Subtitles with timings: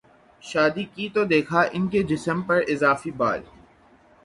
[0.43, 3.41] شادی کی تو دیکھا کہ ان کے جسم پراضافی بال